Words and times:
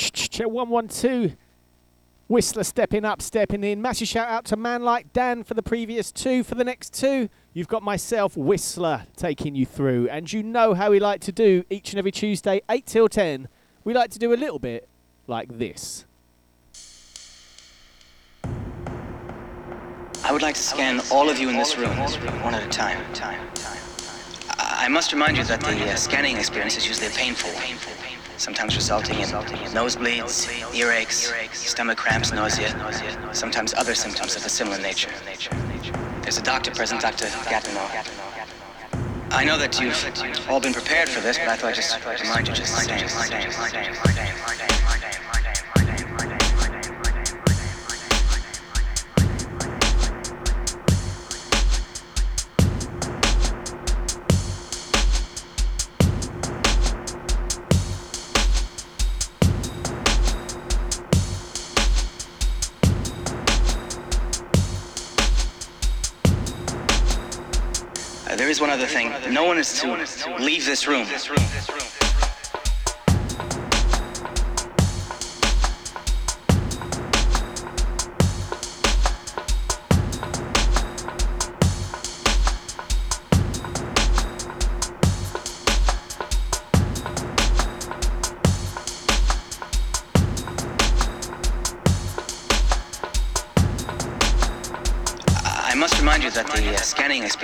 112. 0.00 1.36
Whistla 2.30 2.64
stepping 2.64 3.04
up, 3.04 3.20
stepping 3.20 3.62
in. 3.62 3.82
Massive 3.82 4.08
shout 4.08 4.28
out 4.28 4.46
to 4.46 4.56
Man 4.56 4.82
Like 4.82 5.12
Dan 5.12 5.44
for 5.44 5.52
the 5.54 5.62
previous 5.62 6.10
two. 6.10 6.42
For 6.42 6.54
the 6.54 6.64
next 6.64 6.94
two, 6.94 7.28
you've 7.52 7.68
got 7.68 7.82
myself, 7.82 8.34
Whistla, 8.34 9.06
taking 9.14 9.54
you 9.54 9.66
through. 9.66 10.08
And 10.08 10.32
you 10.32 10.42
know 10.42 10.72
how 10.72 10.90
we 10.90 10.98
like 10.98 11.20
to 11.22 11.32
do 11.32 11.64
each 11.68 11.92
and 11.92 11.98
every 11.98 12.12
Tuesday, 12.12 12.62
8 12.70 12.86
till 12.86 13.08
10. 13.08 13.48
We 13.84 13.92
like 13.92 14.10
to 14.10 14.18
do 14.18 14.32
a 14.32 14.36
little 14.36 14.58
bit 14.58 14.88
like 15.26 15.58
this. 15.58 16.06
I 20.24 20.32
would 20.32 20.40
like 20.40 20.54
to 20.54 20.62
scan 20.62 21.02
all 21.12 21.28
of 21.28 21.38
you 21.38 21.50
in 21.50 21.56
this 21.56 21.76
room, 21.76 21.94
one 21.98 22.54
at 22.54 22.66
a 22.66 22.68
time. 22.70 23.04
I 24.84 24.88
must 24.88 25.12
remind 25.12 25.36
you 25.36 25.44
that 25.44 25.60
the 25.60 25.90
uh, 25.90 25.96
scanning 25.96 26.36
experience 26.36 26.76
is 26.76 26.86
usually 26.86 27.08
painful, 27.08 27.50
sometimes 28.36 28.76
resulting 28.76 29.18
in 29.18 29.28
nosebleeds, 29.28 30.46
earaches, 30.72 31.54
stomach 31.54 31.98
cramps, 31.98 32.32
nausea, 32.32 32.70
sometimes 33.32 33.74
other 33.74 33.94
symptoms 33.94 34.36
of 34.36 34.44
a 34.44 34.48
similar 34.48 34.78
nature. 34.78 35.10
There's 36.22 36.38
a 36.38 36.42
doctor 36.42 36.70
present, 36.70 37.00
Dr. 37.00 37.26
Gatineau. 37.48 37.88
I 39.30 39.44
know 39.44 39.58
that 39.58 39.80
you've 39.80 40.48
all 40.48 40.60
been 40.60 40.72
prepared 40.72 41.08
for 41.08 41.20
this, 41.20 41.38
but 41.38 41.48
I 41.48 41.56
thought 41.56 41.70
I'd 41.70 41.74
just 41.74 41.98
remind 42.22 42.46
you 42.48 42.54
just 42.54 42.74
the 42.74 42.82
same. 42.82 43.08
Is 68.50 68.60
one 68.60 68.70
other 68.70 68.86
thing. 68.86 69.12
No 69.32 69.44
one 69.44 69.58
is 69.58 69.80
to 69.80 69.94
leave 70.38 70.66
this 70.66 70.86
room. 70.86 71.06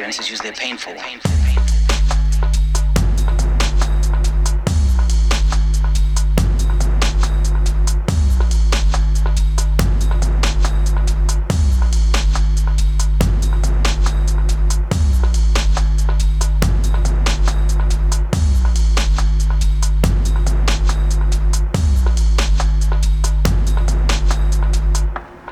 Scanning 0.01 0.09
experience 0.09 0.21
is 0.21 0.31
usually 0.31 0.53
painful. 0.53 0.95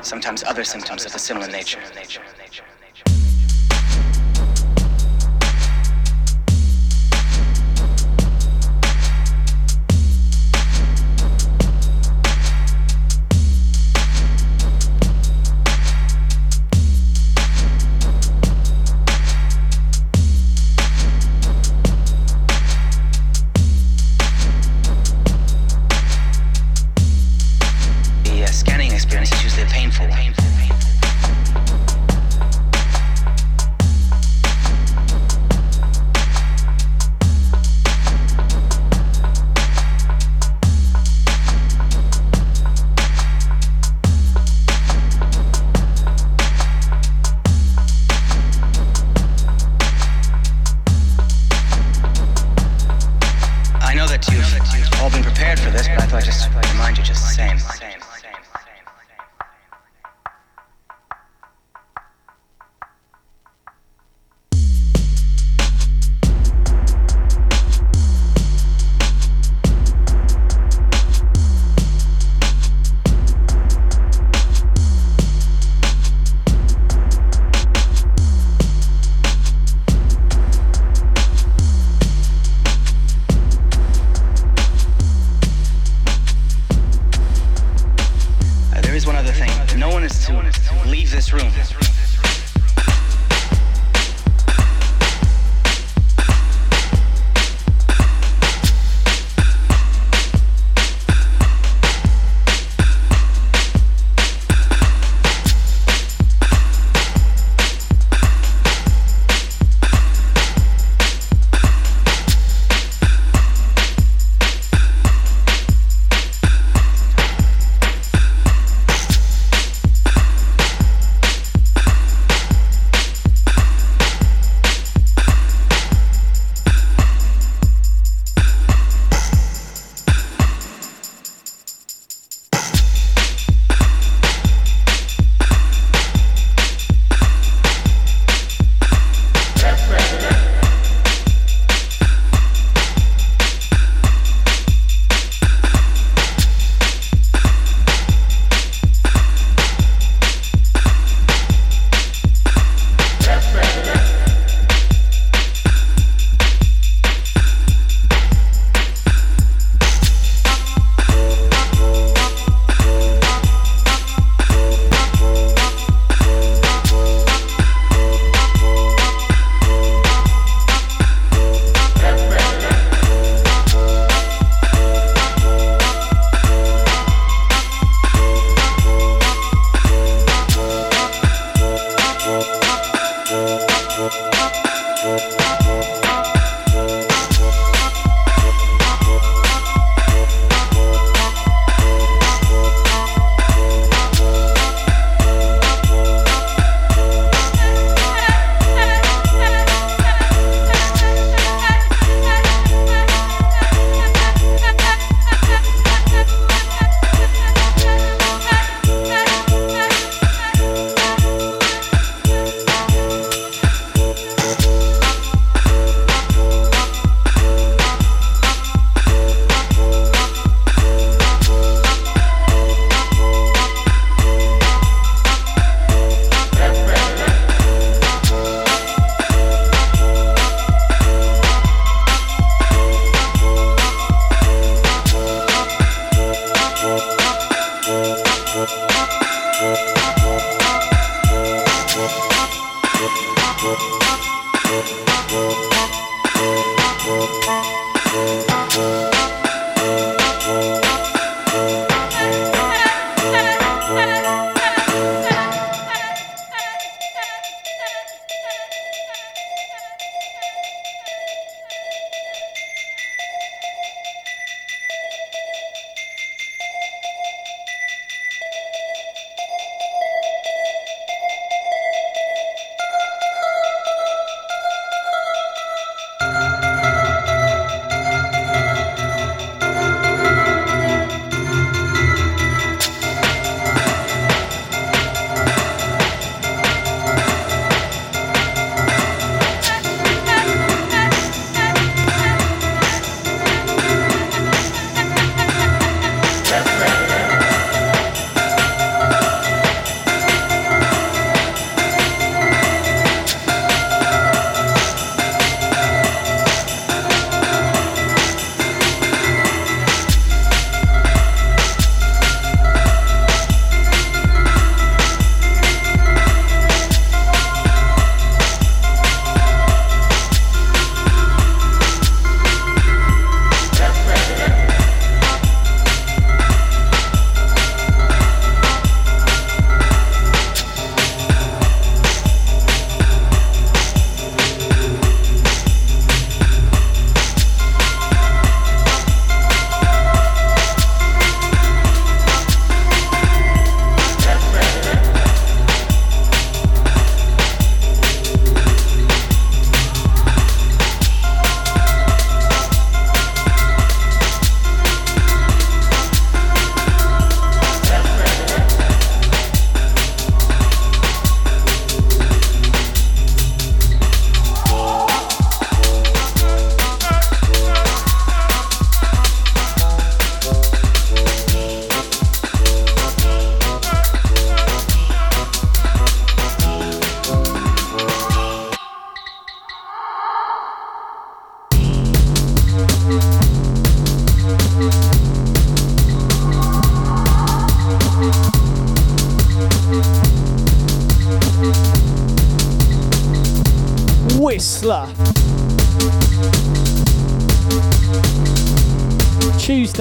sometimes 0.01 0.43
other 0.43 0.63
symptoms 0.63 1.05
of 1.05 1.13
a 1.13 1.19
similar 1.19 1.47
nature. 1.47 1.79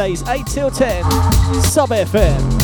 Tuesdays 0.08 0.22
8 0.40 0.46
till 0.46 0.70
10, 0.70 1.04
Sub 1.62 1.92
FM. 1.92 2.57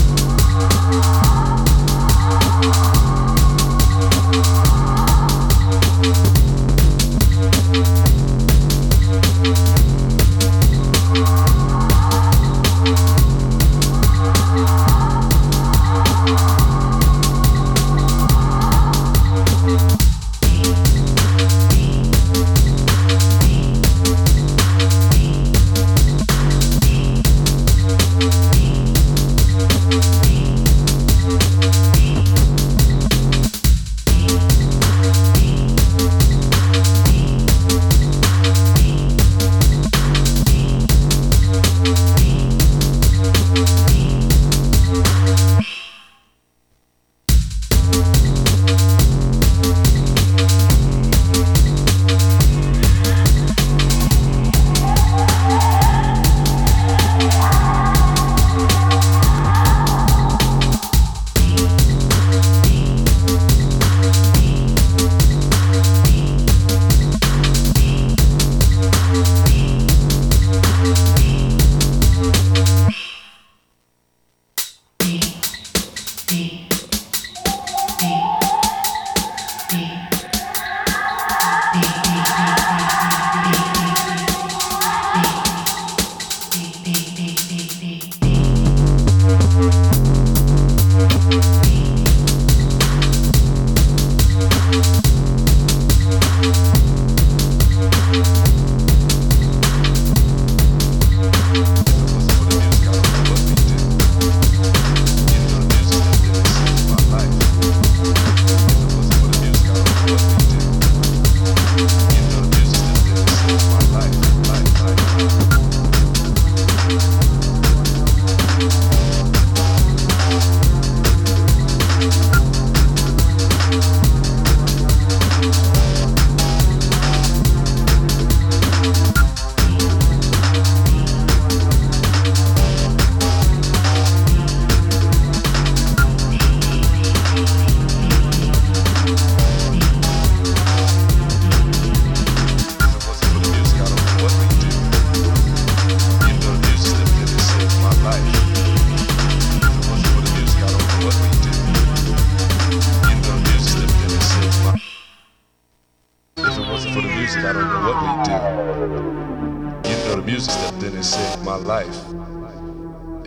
I 157.36 157.52
don't 157.52 157.68
know 157.68 157.82
what 157.88 157.98
we 158.02 158.24
do. 158.24 159.90
You 159.90 159.96
know, 160.04 160.16
the 160.16 160.22
music 160.22 160.54
that 160.54 160.78
didn't 160.80 161.02
save 161.02 161.42
my 161.44 161.56
life. 161.56 161.98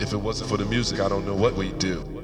If 0.00 0.12
it 0.12 0.16
wasn't 0.16 0.48
for 0.50 0.56
the 0.56 0.64
music, 0.64 1.00
I 1.00 1.08
don't 1.08 1.26
know 1.26 1.34
what 1.34 1.54
we'd 1.54 1.78
do. 1.78 2.17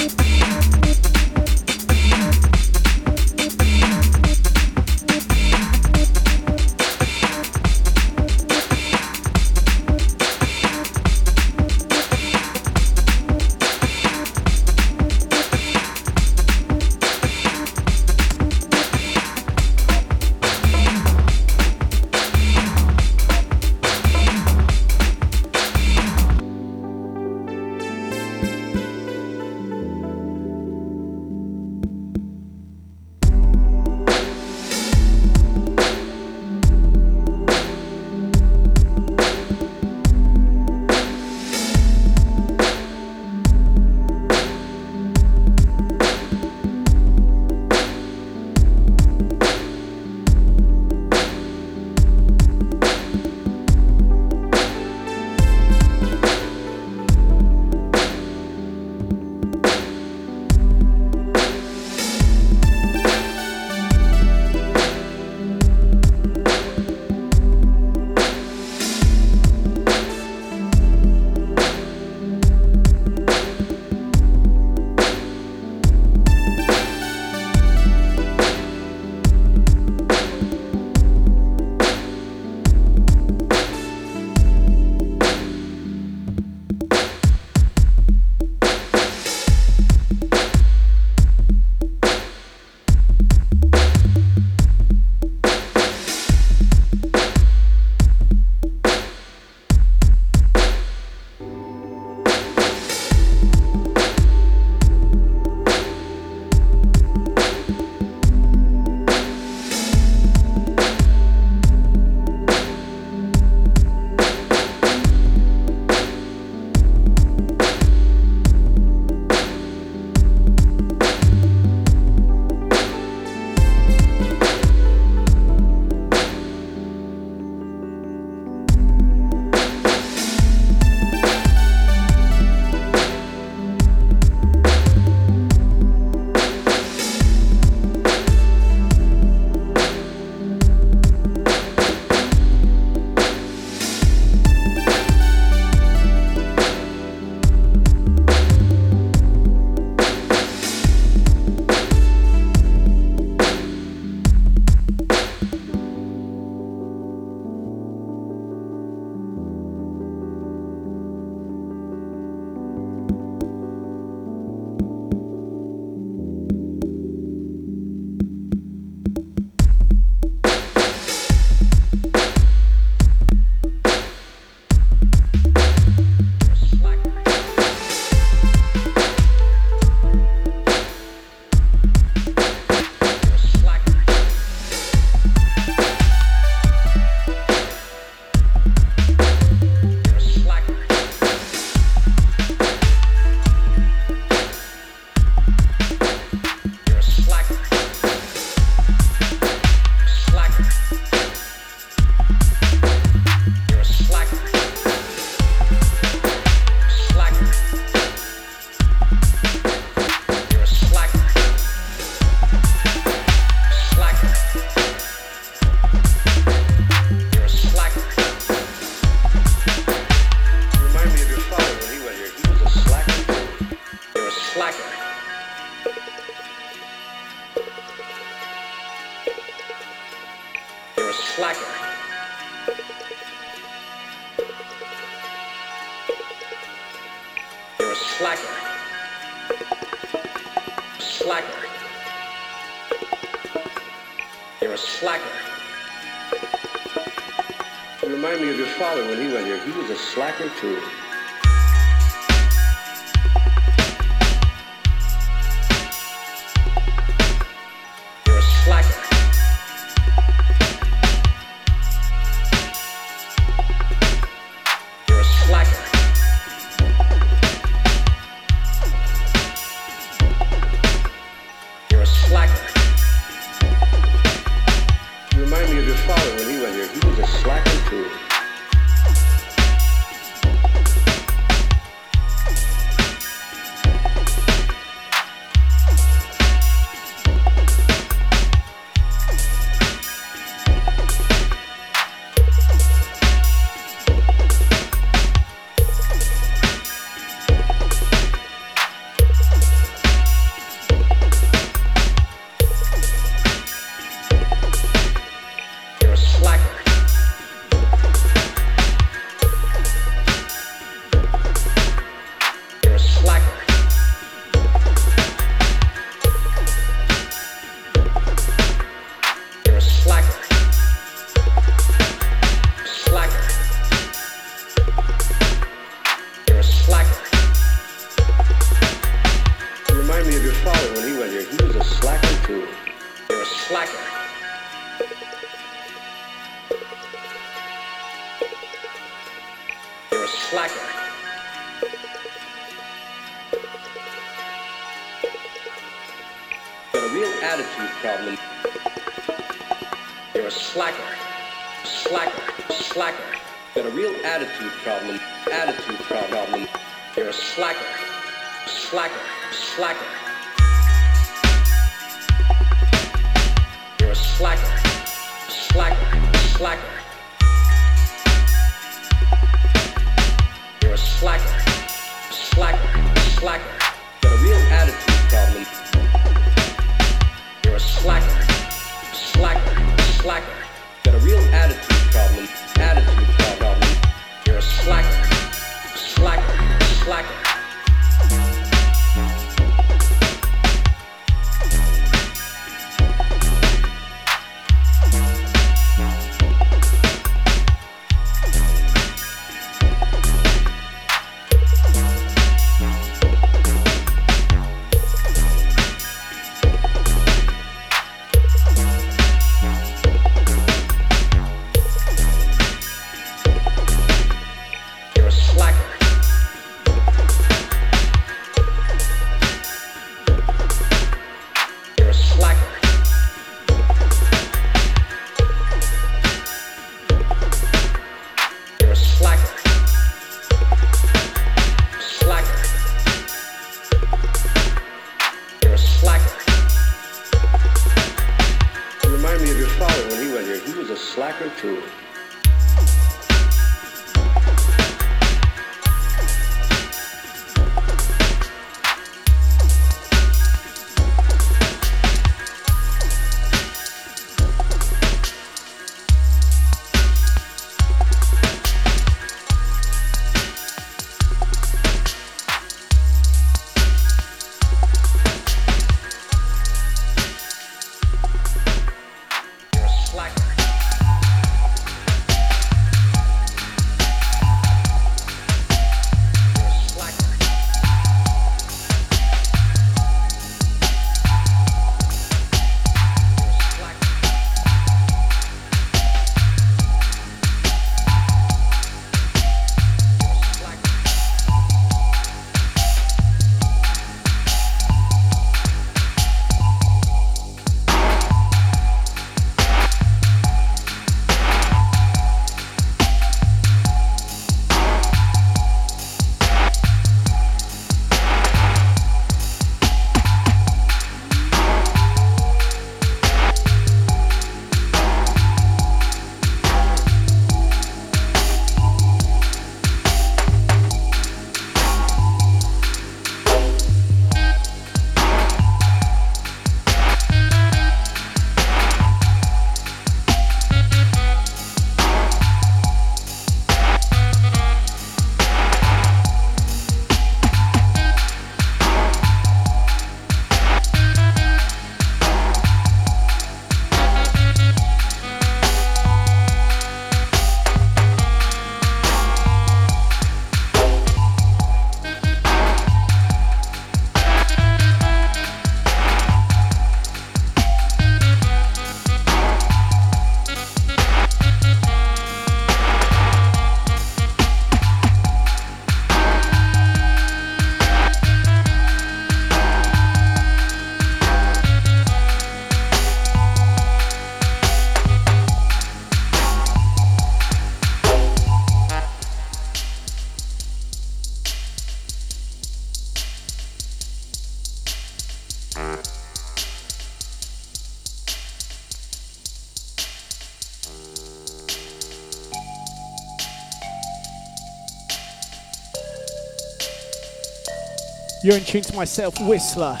You're 598.48 598.56
in 598.56 598.64
tune 598.64 598.80
to 598.80 598.96
myself, 598.96 599.34
Whistla. 599.34 600.00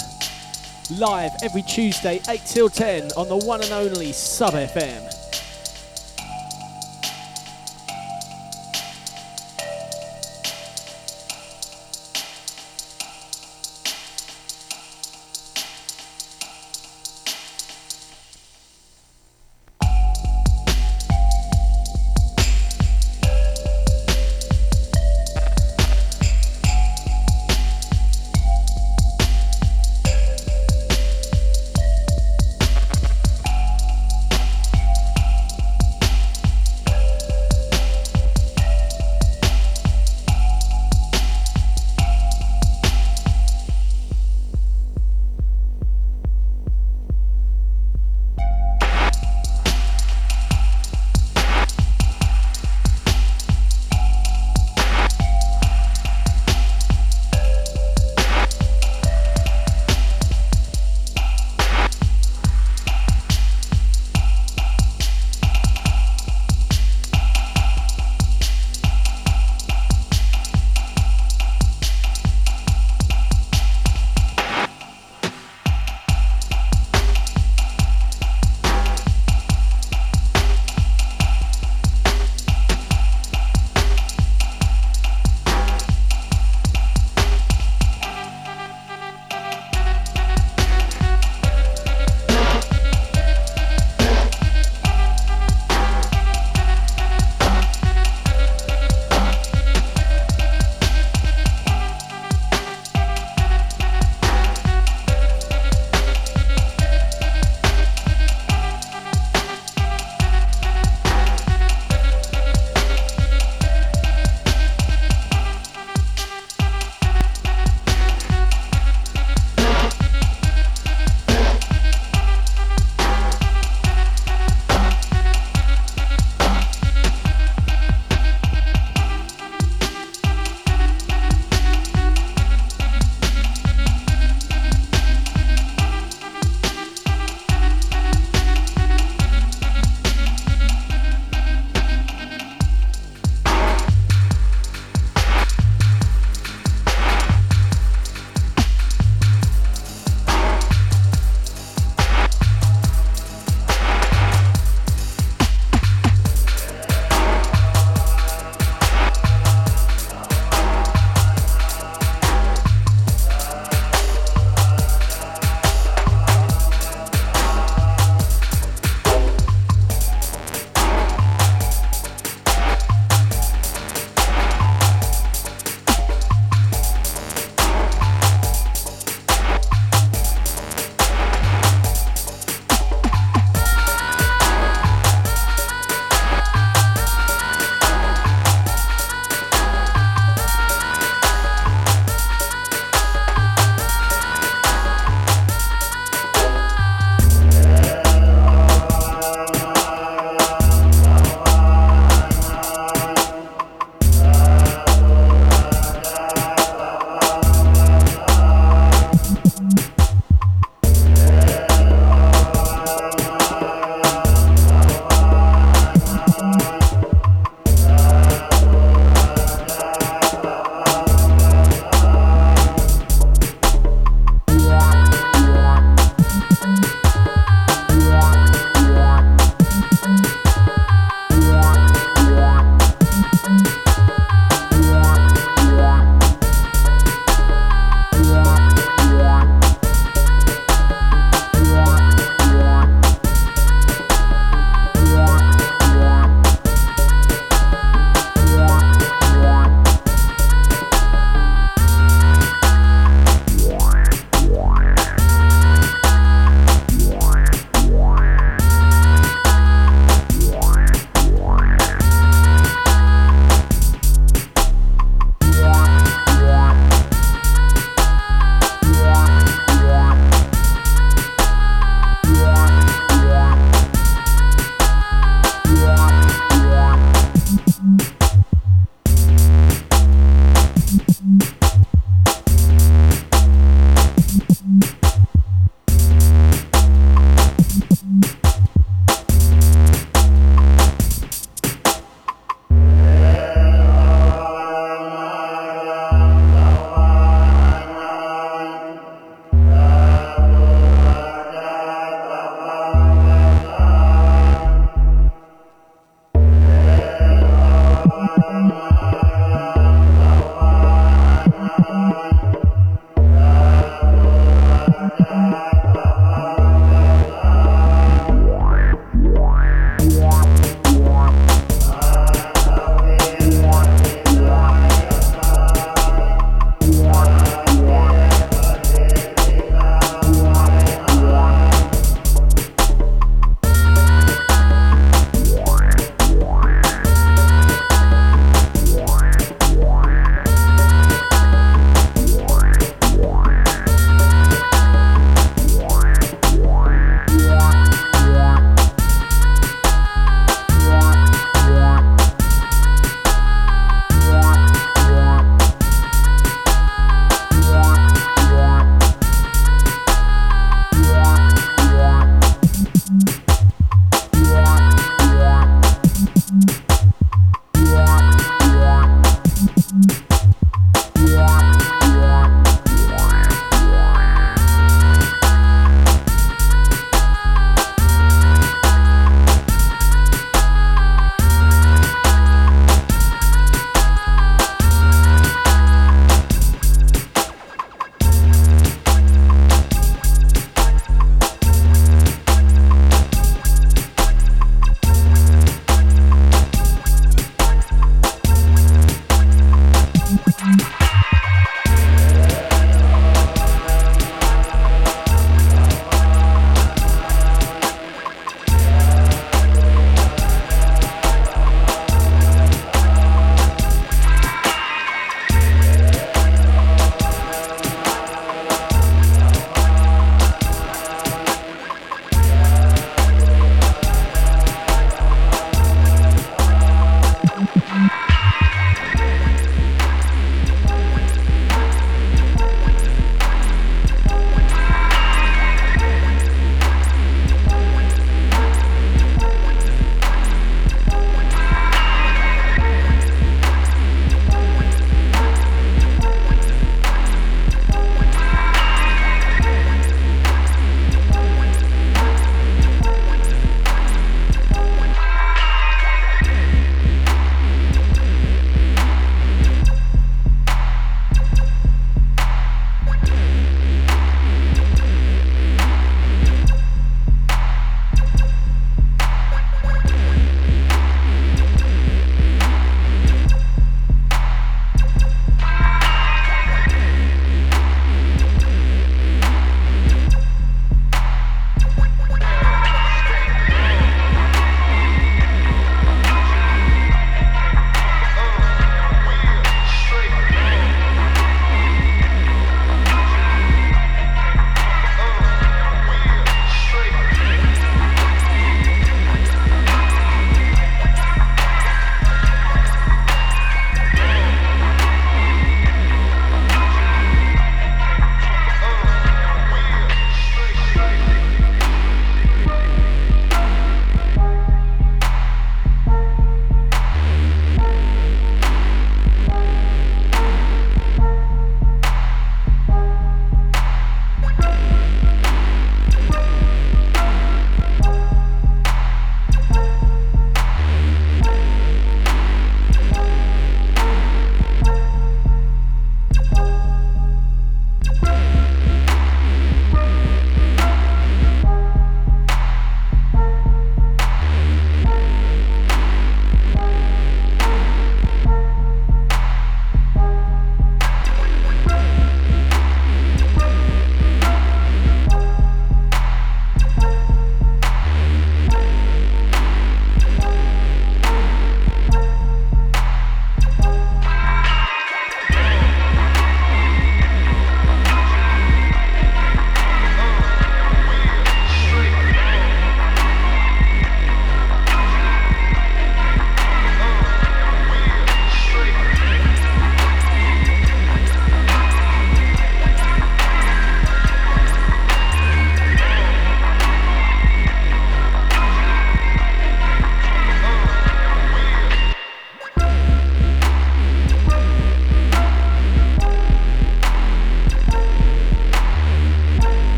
Live 0.98 1.32
every 1.42 1.60
Tuesday, 1.60 2.18
8 2.26 2.40
till 2.46 2.70
10 2.70 3.10
on 3.14 3.28
the 3.28 3.36
one 3.36 3.62
and 3.62 3.72
only 3.72 4.10
Sub 4.10 4.54
FM. 4.54 5.17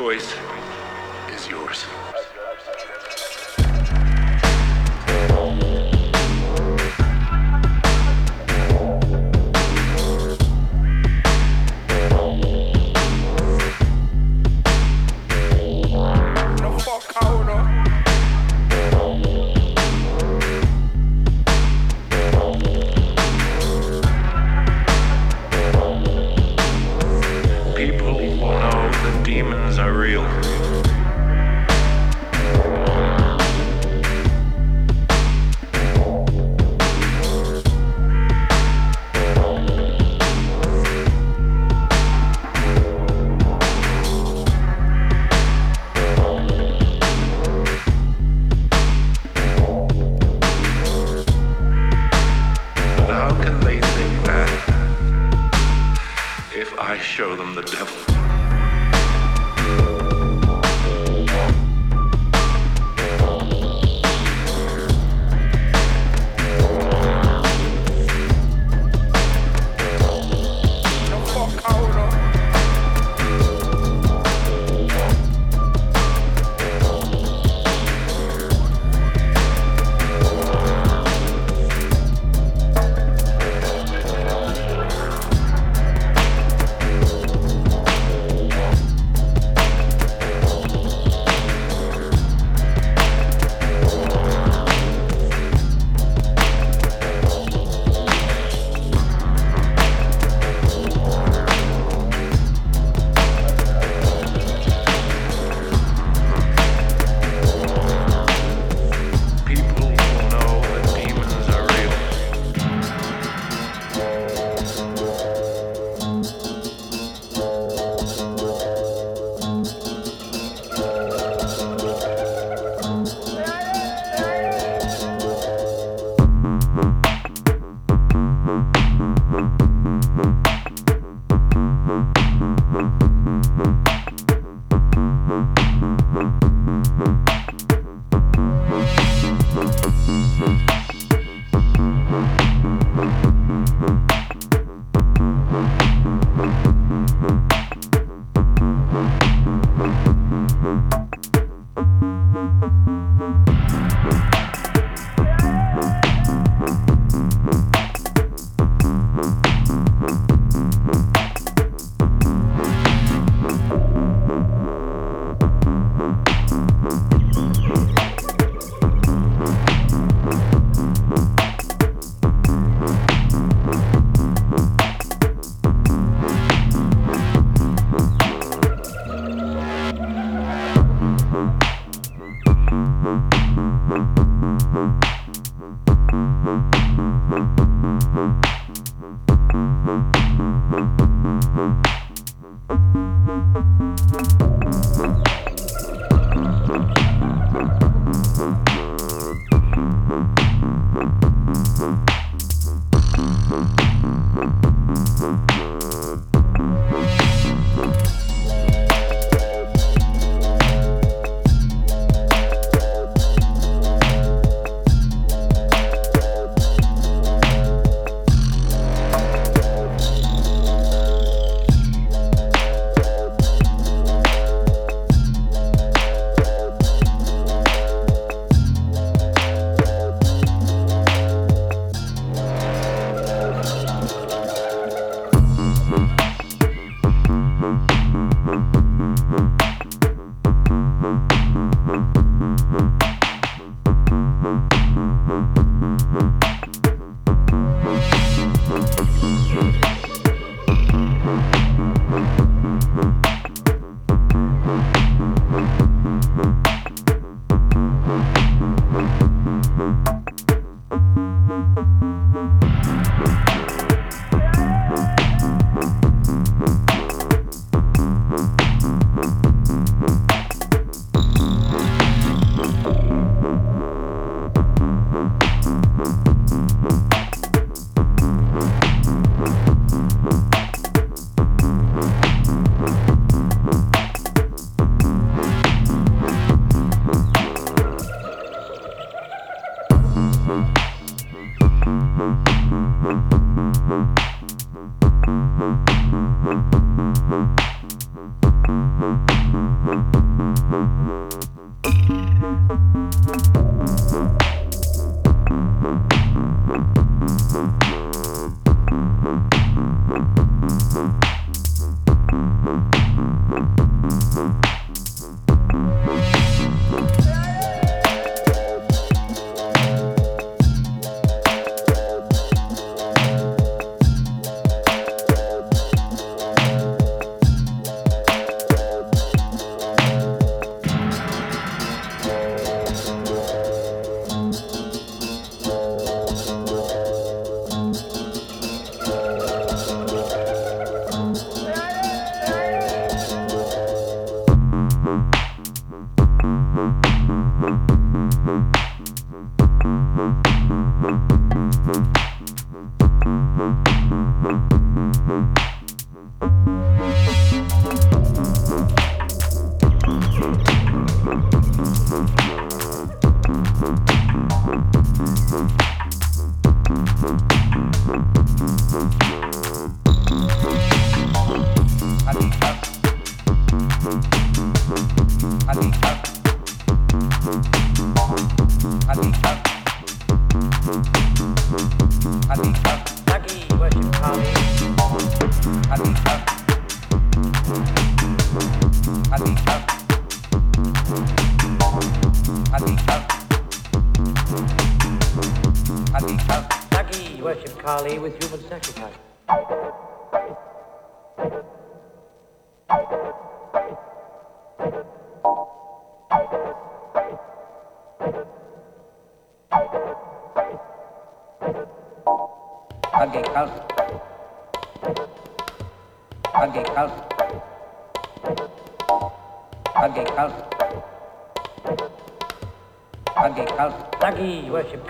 Choice 0.00 0.34
is 1.30 1.46
yours. 1.46 1.99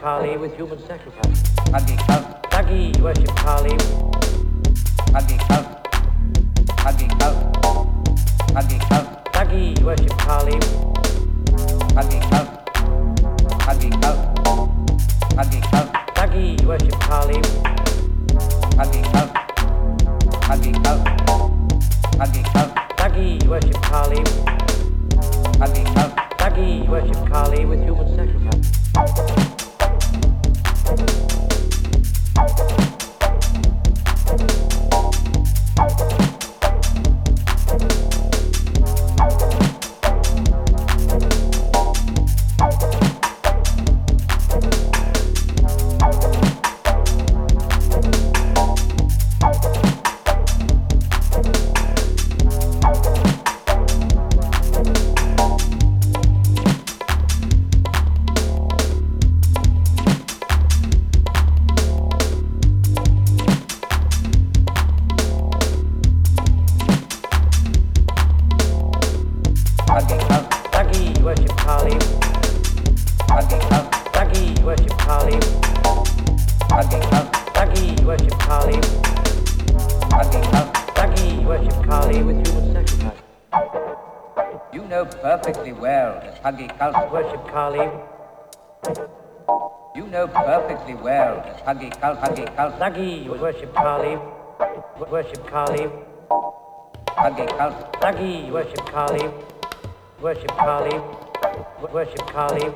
With 0.03 0.57
human 0.57 0.79
sacrifice. 0.87 1.30
Huggy, 91.67 91.91
Kal, 92.01 92.17
Huggy, 92.17 92.47
Kal, 92.55 92.79
Sagi, 92.79 93.29
worship 93.29 93.75
Kali, 93.75 94.17
worship 95.11 95.47
Kali. 95.49 95.89
Huggy, 97.19 97.47
Kal, 97.59 97.73
Sagi, 98.01 98.51
worship 98.53 98.87
Kali, 98.87 99.31
worship 100.23 100.57
Kali, 100.57 100.95
worship 101.93 102.27
Kali. 102.29 102.67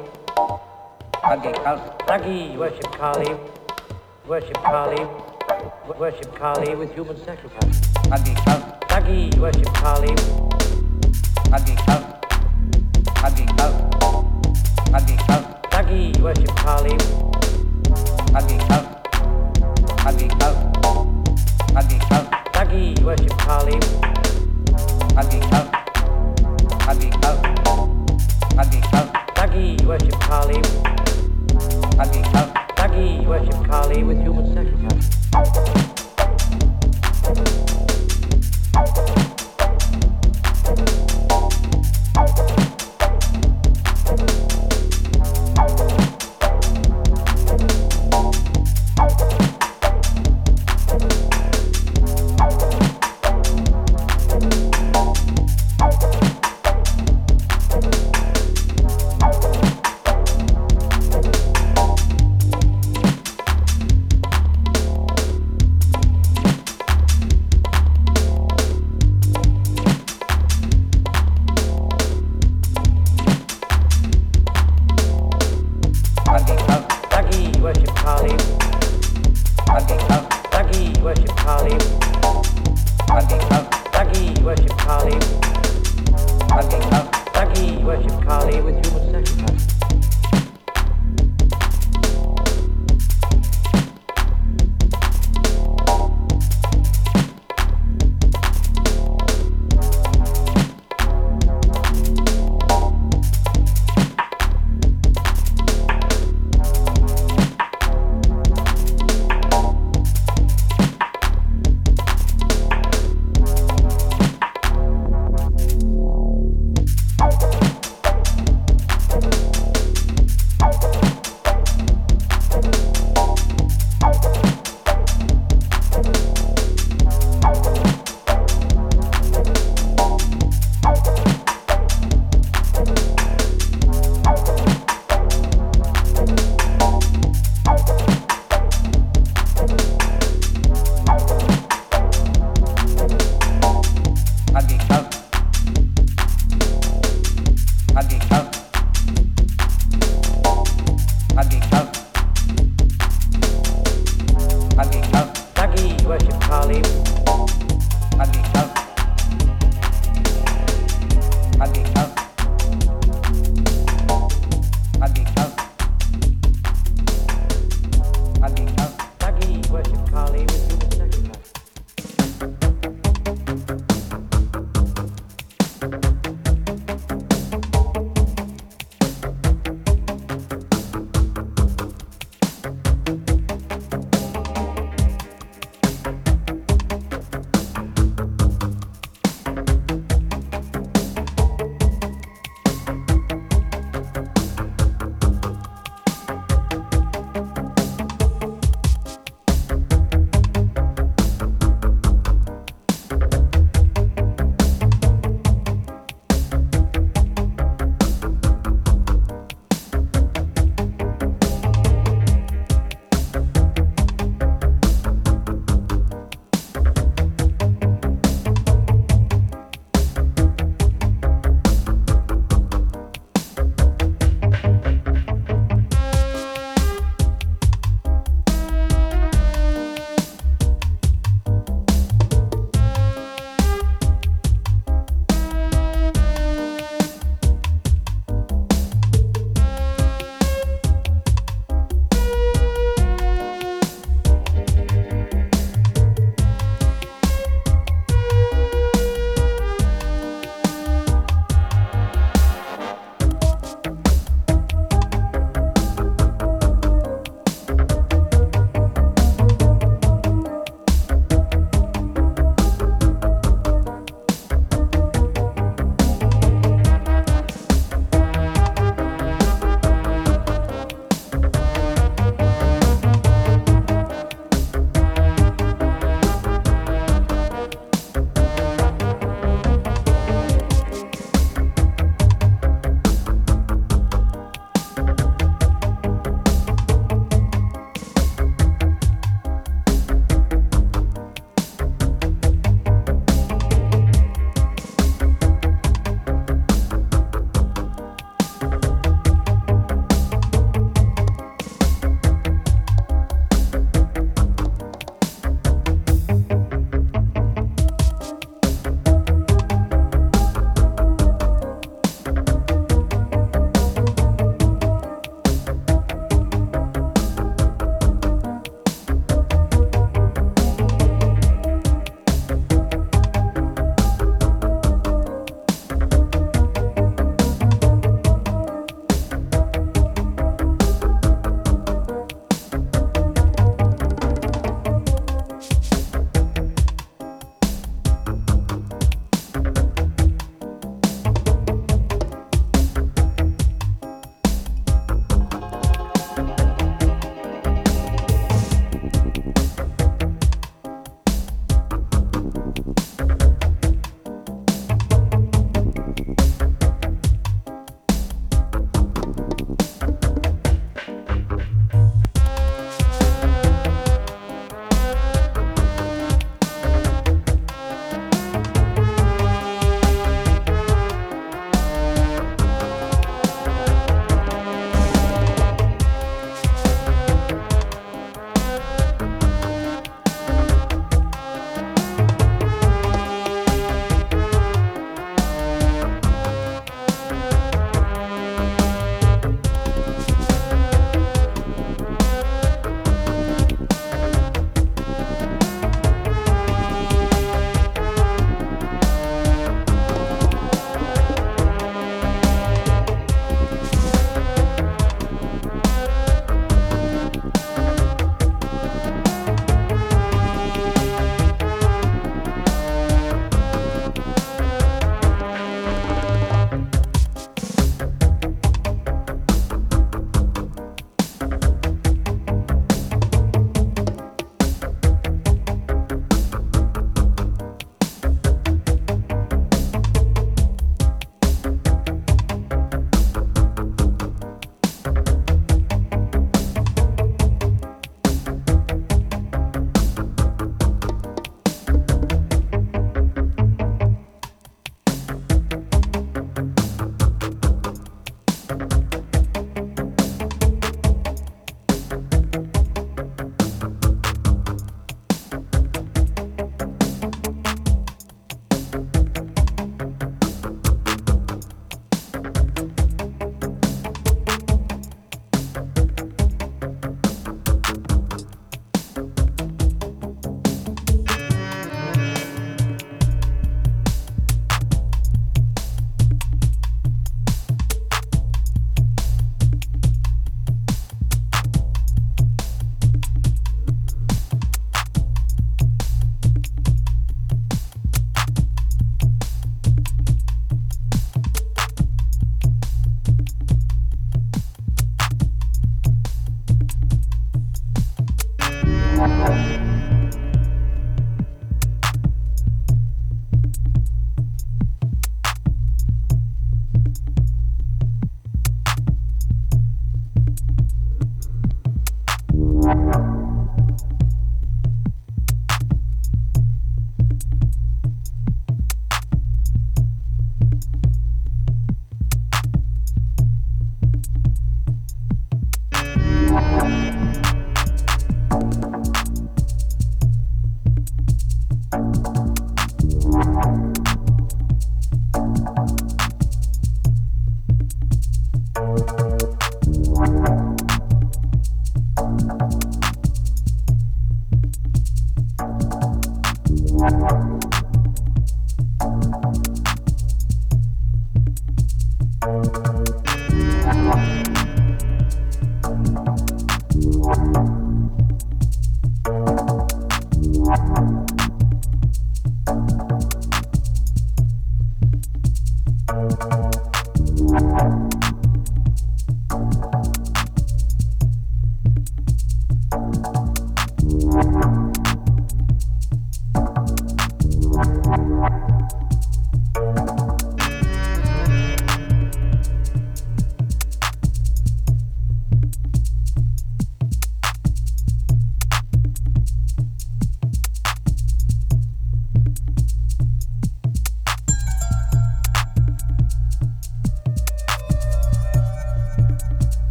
Huggy, 1.22 1.52
Kal, 1.62 1.78
Sagi, 2.08 2.56
worship 2.58 2.92
Kali, 2.92 3.30
worship 4.26 4.54
Kali, 4.54 5.06
worship 5.98 6.34
Kali 6.34 6.74
with 6.74 6.92
human 6.94 7.16
sacrifice. 7.24 7.80
Huggy, 8.10 8.34
Kal, 8.44 8.60
Sagi, 8.90 9.30
worship 9.38 9.72
Kali, 9.74 10.43
aquí. 25.16 25.53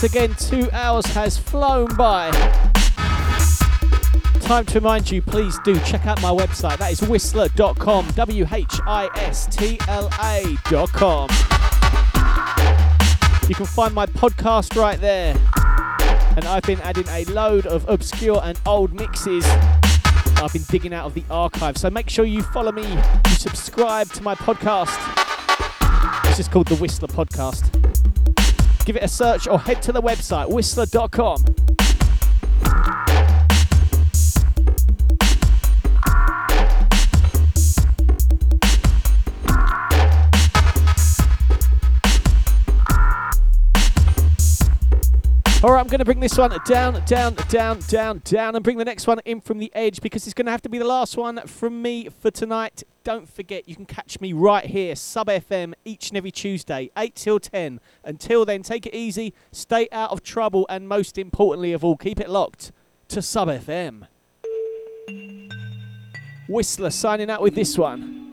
Once 0.00 0.14
again, 0.14 0.32
two 0.36 0.70
hours 0.70 1.04
has 1.06 1.36
flown 1.36 1.92
by. 1.96 2.30
Time 4.42 4.64
to 4.64 4.74
remind 4.78 5.10
you, 5.10 5.20
please 5.20 5.58
do 5.64 5.76
check 5.80 6.06
out 6.06 6.22
my 6.22 6.30
website. 6.30 6.78
That 6.78 6.92
is 6.92 7.00
whistla.com, 7.00 8.06
W 8.12 8.46
H 8.52 8.80
I 8.86 9.08
S 9.16 9.48
T 9.48 9.76
L 9.88 10.08
A.com. 10.20 11.28
You 13.48 13.56
can 13.56 13.66
find 13.66 13.92
my 13.92 14.06
podcast 14.06 14.80
right 14.80 15.00
there. 15.00 15.36
And 16.36 16.44
I've 16.44 16.62
been 16.62 16.80
adding 16.82 17.08
a 17.08 17.24
load 17.32 17.66
of 17.66 17.88
obscure 17.88 18.40
and 18.44 18.56
old 18.66 18.92
mixes 18.92 19.44
I've 20.36 20.52
been 20.52 20.62
digging 20.68 20.94
out 20.94 21.06
of 21.06 21.14
the 21.14 21.24
archive. 21.28 21.76
So 21.76 21.90
make 21.90 22.08
sure 22.08 22.24
you 22.24 22.44
follow 22.44 22.70
me, 22.70 22.88
you 22.88 23.34
subscribe 23.34 24.12
to 24.12 24.22
my 24.22 24.36
podcast. 24.36 24.96
This 26.22 26.38
is 26.38 26.46
called 26.46 26.68
the 26.68 26.76
Whistla 26.76 27.08
Podcast. 27.08 27.77
Give 28.88 28.96
it 28.96 29.02
a 29.02 29.08
search 29.08 29.46
or 29.46 29.60
head 29.60 29.82
to 29.82 29.92
the 29.92 30.00
website, 30.00 30.48
whistla.com. 30.48 31.57
going 45.88 45.98
to 46.00 46.04
bring 46.04 46.20
this 46.20 46.36
one 46.36 46.50
down, 46.66 47.02
down, 47.06 47.34
down, 47.48 47.80
down, 47.88 48.22
down, 48.24 48.54
and 48.54 48.62
bring 48.62 48.78
the 48.78 48.84
next 48.84 49.06
one 49.06 49.20
in 49.24 49.40
from 49.40 49.58
the 49.58 49.72
edge 49.74 50.00
because 50.00 50.26
it's 50.26 50.34
going 50.34 50.44
to 50.46 50.52
have 50.52 50.62
to 50.62 50.68
be 50.68 50.78
the 50.78 50.84
last 50.84 51.16
one 51.16 51.46
from 51.46 51.80
me 51.80 52.08
for 52.08 52.30
tonight. 52.30 52.82
Don't 53.04 53.28
forget, 53.28 53.68
you 53.68 53.74
can 53.74 53.86
catch 53.86 54.20
me 54.20 54.32
right 54.32 54.66
here, 54.66 54.94
Sub 54.94 55.28
FM, 55.28 55.72
each 55.84 56.10
and 56.10 56.16
every 56.16 56.30
Tuesday, 56.30 56.90
8 56.96 57.14
till 57.14 57.40
10. 57.40 57.80
Until 58.04 58.44
then, 58.44 58.62
take 58.62 58.86
it 58.86 58.94
easy, 58.94 59.32
stay 59.50 59.88
out 59.90 60.10
of 60.10 60.22
trouble, 60.22 60.66
and 60.68 60.88
most 60.88 61.16
importantly 61.16 61.72
of 61.72 61.82
all, 61.82 61.96
keep 61.96 62.20
it 62.20 62.28
locked 62.28 62.70
to 63.08 63.22
Sub 63.22 63.48
FM. 63.48 64.06
Whistla 66.48 66.92
signing 66.92 67.30
out 67.30 67.40
with 67.40 67.54
this 67.54 67.78
one. 67.78 68.27